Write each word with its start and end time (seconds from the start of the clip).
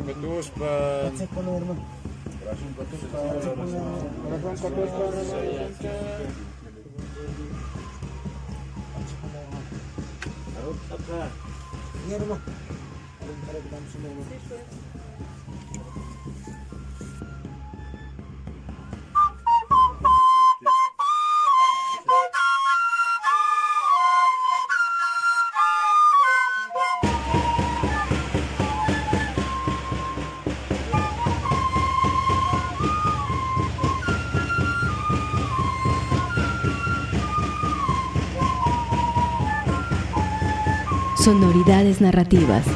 pe 0.00 0.14
12, 0.20 0.50
pe... 0.58 0.70
Brașov 2.42 2.70
pe 2.76 2.84
12, 2.90 3.16
Brașov 4.42 4.70
pe 4.72 4.84
12, 4.84 5.52
Acá. 10.92 11.30
Mi 12.06 12.12
hermano. 12.12 12.40
Para 13.46 13.58
que 13.60 13.68
vamos 13.72 13.94
a 13.94 14.91
Sonoridades 41.22 42.00
narrativas. 42.00 42.66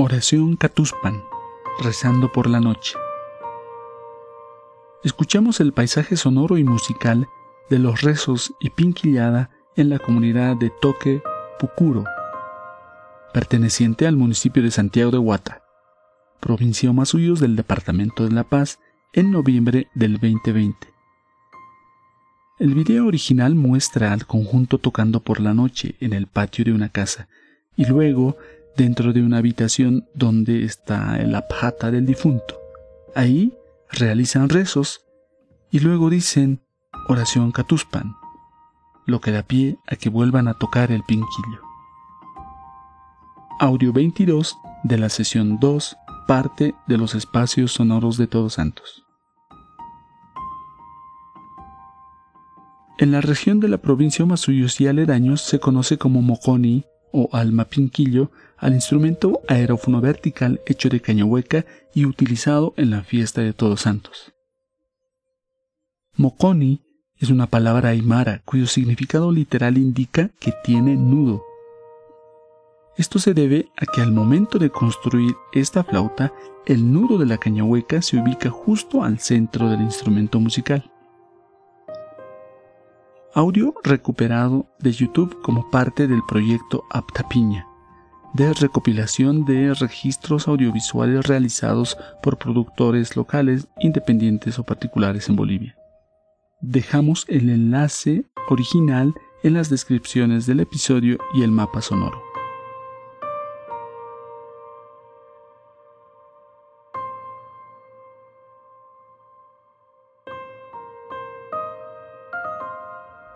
Oración 0.00 0.54
Catuspan, 0.54 1.24
rezando 1.82 2.30
por 2.30 2.48
la 2.48 2.60
noche. 2.60 2.94
Escuchamos 5.02 5.58
el 5.58 5.72
paisaje 5.72 6.16
sonoro 6.16 6.56
y 6.56 6.62
musical 6.62 7.26
de 7.68 7.80
los 7.80 8.02
rezos 8.02 8.54
y 8.60 8.70
pinquillada 8.70 9.50
en 9.74 9.88
la 9.88 9.98
comunidad 9.98 10.54
de 10.54 10.70
Toque 10.70 11.20
Pucuro, 11.58 12.04
perteneciente 13.34 14.06
al 14.06 14.14
municipio 14.14 14.62
de 14.62 14.70
Santiago 14.70 15.10
de 15.10 15.18
Huata, 15.18 15.64
provincia 16.38 16.90
Omasuyos 16.90 17.40
del 17.40 17.56
departamento 17.56 18.22
de 18.22 18.30
La 18.30 18.44
Paz, 18.44 18.78
en 19.12 19.32
noviembre 19.32 19.88
del 19.96 20.20
2020. 20.20 20.76
El 22.60 22.74
video 22.74 23.04
original 23.04 23.56
muestra 23.56 24.12
al 24.12 24.26
conjunto 24.26 24.78
tocando 24.78 25.24
por 25.24 25.40
la 25.40 25.54
noche 25.54 25.96
en 25.98 26.12
el 26.12 26.28
patio 26.28 26.64
de 26.64 26.72
una 26.72 26.88
casa 26.88 27.26
y 27.74 27.84
luego 27.84 28.36
dentro 28.78 29.12
de 29.12 29.22
una 29.22 29.38
habitación 29.38 30.08
donde 30.14 30.64
está 30.64 31.20
el 31.20 31.34
abjata 31.34 31.90
del 31.90 32.06
difunto. 32.06 32.60
Ahí 33.16 33.52
realizan 33.90 34.48
rezos 34.48 35.04
y 35.72 35.80
luego 35.80 36.10
dicen 36.10 36.62
oración 37.08 37.50
catuspan, 37.50 38.14
lo 39.04 39.20
que 39.20 39.32
da 39.32 39.42
pie 39.42 39.78
a 39.88 39.96
que 39.96 40.08
vuelvan 40.08 40.46
a 40.46 40.54
tocar 40.54 40.92
el 40.92 41.02
pinquillo. 41.02 41.60
Audio 43.58 43.92
22 43.92 44.56
de 44.84 44.96
la 44.96 45.08
sesión 45.08 45.58
2, 45.58 45.96
parte 46.28 46.76
de 46.86 46.98
los 46.98 47.16
espacios 47.16 47.72
sonoros 47.72 48.16
de 48.16 48.28
Todos 48.28 48.54
Santos. 48.54 49.04
En 52.98 53.10
la 53.10 53.20
región 53.20 53.58
de 53.58 53.66
la 53.66 53.78
provincia 53.78 54.24
Omasuyos 54.24 54.80
y 54.80 54.86
aledaños 54.86 55.40
se 55.40 55.58
conoce 55.58 55.98
como 55.98 56.22
Moconi 56.22 56.84
o 57.12 57.28
alma 57.32 57.64
pinquillo 57.64 58.30
al 58.56 58.74
instrumento 58.74 59.40
aerófono 59.48 60.00
vertical 60.00 60.60
hecho 60.66 60.88
de 60.88 61.00
caña 61.00 61.24
hueca 61.24 61.64
y 61.94 62.04
utilizado 62.04 62.74
en 62.76 62.90
la 62.90 63.02
fiesta 63.02 63.40
de 63.40 63.52
Todos 63.52 63.82
Santos. 63.82 64.32
Moconi 66.16 66.82
es 67.16 67.30
una 67.30 67.46
palabra 67.46 67.90
aymara 67.90 68.42
cuyo 68.44 68.66
significado 68.66 69.32
literal 69.32 69.78
indica 69.78 70.30
que 70.40 70.52
tiene 70.64 70.96
nudo. 70.96 71.44
Esto 72.96 73.20
se 73.20 73.34
debe 73.34 73.68
a 73.76 73.86
que 73.86 74.00
al 74.00 74.10
momento 74.10 74.58
de 74.58 74.70
construir 74.70 75.34
esta 75.52 75.84
flauta, 75.84 76.32
el 76.66 76.92
nudo 76.92 77.18
de 77.18 77.26
la 77.26 77.38
caña 77.38 77.62
hueca 77.62 78.02
se 78.02 78.20
ubica 78.20 78.50
justo 78.50 79.04
al 79.04 79.20
centro 79.20 79.68
del 79.70 79.80
instrumento 79.80 80.40
musical. 80.40 80.90
Audio 83.34 83.74
recuperado 83.84 84.66
de 84.78 84.92
YouTube 84.92 85.40
como 85.42 85.70
parte 85.70 86.08
del 86.08 86.22
proyecto 86.26 86.84
Aptapiña 86.90 87.68
de 88.32 88.52
recopilación 88.52 89.44
de 89.44 89.74
registros 89.74 90.48
audiovisuales 90.48 91.26
realizados 91.26 91.96
por 92.22 92.38
productores 92.38 93.16
locales, 93.16 93.68
independientes 93.80 94.58
o 94.58 94.64
particulares 94.64 95.28
en 95.28 95.36
Bolivia. 95.36 95.76
Dejamos 96.60 97.24
el 97.28 97.50
enlace 97.50 98.24
original 98.48 99.14
en 99.42 99.54
las 99.54 99.70
descripciones 99.70 100.46
del 100.46 100.60
episodio 100.60 101.18
y 101.34 101.42
el 101.42 101.50
mapa 101.50 101.80
sonoro. 101.80 102.27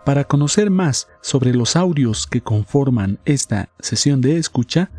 Para 0.05 0.25
conocer 0.25 0.69
más 0.69 1.07
sobre 1.21 1.53
los 1.53 1.77
audios 1.77 2.27
que 2.27 2.41
conforman 2.41 3.19
esta 3.23 3.69
sesión 3.79 4.19
de 4.19 4.37
escucha, 4.37 4.91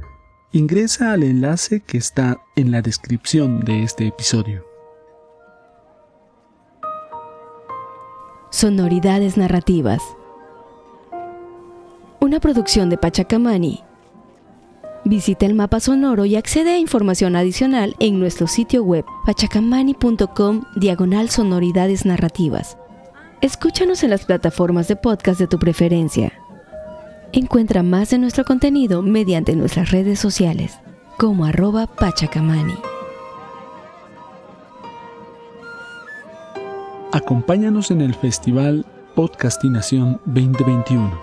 ingresa 0.50 1.12
al 1.12 1.22
enlace 1.22 1.80
que 1.80 1.98
está 1.98 2.40
en 2.56 2.70
la 2.70 2.80
descripción 2.80 3.60
de 3.60 3.82
este 3.82 4.06
episodio. 4.06 4.64
Sonoridades 8.50 9.36
narrativas. 9.36 10.00
Una 12.20 12.40
producción 12.40 12.88
de 12.88 12.96
Pachacamani. 12.96 13.82
Visita 15.04 15.44
el 15.44 15.54
mapa 15.54 15.80
sonoro 15.80 16.24
y 16.24 16.36
accede 16.36 16.70
a 16.70 16.78
información 16.78 17.36
adicional 17.36 17.94
en 17.98 18.18
nuestro 18.18 18.46
sitio 18.46 18.82
web 18.82 19.04
pachacamani.com 19.26 20.62
diagonal 20.76 21.28
sonoridades 21.28 22.06
narrativas. 22.06 22.78
Escúchanos 23.40 24.02
en 24.02 24.10
las 24.10 24.25
plataformas 24.25 24.88
de 24.88 24.96
podcast 24.96 25.38
de 25.38 25.46
tu 25.46 25.58
preferencia. 25.58 26.32
Encuentra 27.32 27.82
más 27.82 28.10
de 28.10 28.19
nuestro 28.19 28.44
contenido 28.44 29.02
mediante 29.02 29.54
nuestras 29.56 29.90
redes 29.90 30.19
sociales, 30.19 30.78
como 31.19 31.44
arroba 31.44 31.86
pachacamani. 31.86 32.75
Acompáñanos 37.12 37.90
en 37.90 38.00
el 38.00 38.14
Festival 38.14 38.86
Podcastinación 39.14 40.20
2021. 40.25 41.20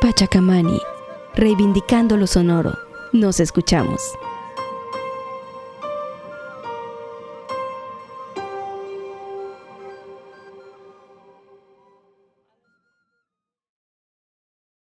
Pachacamani, 0.00 0.80
reivindicando 1.34 2.16
lo 2.16 2.26
sonoro. 2.26 2.72
Nos 3.12 3.40
escuchamos. 3.40 4.00